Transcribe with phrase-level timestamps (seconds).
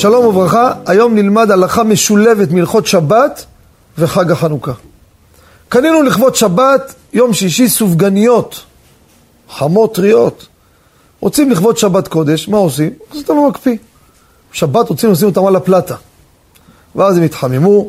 [0.00, 3.44] שלום וברכה, היום נלמד הלכה משולבת מהלכות שבת
[3.98, 4.72] וחג החנוכה.
[5.68, 8.64] קנינו לכבוד שבת, יום שישי, סופגניות,
[9.50, 10.46] חמות טריות.
[11.20, 12.90] רוצים לכבוד שבת קודש, מה עושים?
[13.12, 13.76] אז אתה לא מקפיא.
[14.52, 15.96] שבת רוצים לשים אותם על הפלטה.
[16.96, 17.88] ואז הם יתחממו,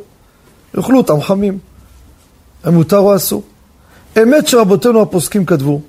[0.78, 1.60] יאכלו אותם חמים.
[2.64, 3.44] הם מותר או אסור?
[4.22, 5.82] אמת שרבותינו הפוסקים כתבו,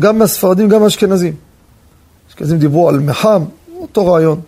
[0.00, 1.34] גם מהספרדים, גם מהאשכנזים.
[2.28, 3.44] אשכנזים דיברו על מחם,
[3.80, 4.40] אותו רעיון.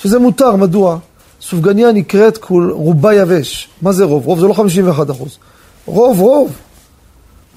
[0.00, 0.98] שזה מותר, מדוע?
[1.40, 3.68] סופגניה נקראת כול רובה יבש.
[3.82, 4.26] מה זה רוב?
[4.26, 5.38] רוב זה לא 51 אחוז.
[5.86, 6.52] רוב, רוב.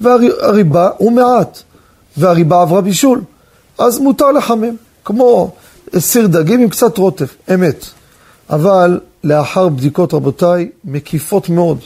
[0.00, 1.62] והריבה הוא מעט,
[2.16, 3.22] והריבה עברה בישול.
[3.78, 5.50] אז מותר לחמם, כמו
[5.98, 7.86] סיר דגים עם קצת רוטף, אמת.
[8.50, 11.78] אבל לאחר בדיקות, רבותיי, מקיפות מאוד.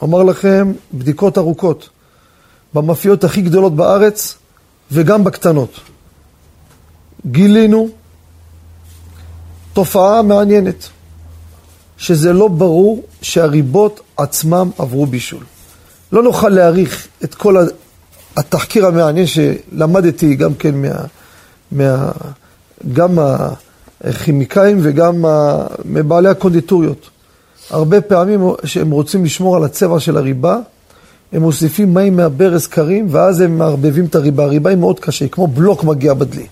[0.00, 1.88] אומר לכם, בדיקות ארוכות.
[2.74, 4.36] במאפיות הכי גדולות בארץ
[4.92, 5.70] וגם בקטנות.
[7.26, 7.88] גילינו
[9.76, 10.88] תופעה מעניינת,
[11.96, 15.44] שזה לא ברור שהריבות עצמם עברו בישול.
[16.12, 17.56] לא נוכל להעריך את כל
[18.36, 20.88] התחקיר המעניין שלמדתי גם כן מה...
[21.72, 22.10] מה
[22.92, 23.18] גם
[24.04, 25.24] הכימיקאים וגם
[25.84, 27.10] מבעלי הקונדיטוריות.
[27.70, 30.58] הרבה פעמים שהם רוצים לשמור על הצבע של הריבה,
[31.32, 34.44] הם מוסיפים מים מהברז קרים, ואז הם מערבבים את הריבה.
[34.44, 36.46] הריבה היא מאוד קשה, היא כמו בלוק מגיע בדלי.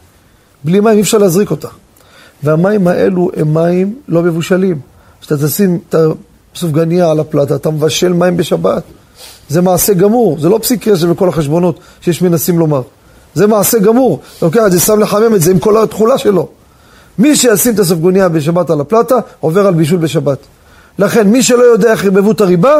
[0.64, 1.69] בלי מים אי אפשר להזריק אותה.
[2.45, 4.81] והמים האלו הם מים לא מבושלים.
[5.20, 5.95] כשאתה תשים את
[6.55, 8.83] הסופגניה על הפלטה, אתה מבשל מים בשבת.
[9.48, 12.83] זה מעשה גמור, זה לא פסיק קשר בכל החשבונות שיש מנסים לומר.
[13.34, 14.20] זה מעשה גמור.
[14.39, 16.48] אתה לוקח את זה, שם לחמם את זה עם כל התכולה שלו.
[17.19, 20.39] מי שישים את הסופגניה בשבת על הפלטה, עובר על בישול בשבת.
[20.98, 22.77] לכן, מי שלא יודע איך ירבבו את הריבה,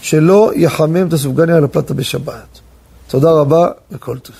[0.00, 2.58] שלא יחמם את הסופגניה על הפלטה בשבת.
[3.08, 4.36] תודה רבה וכל טוב.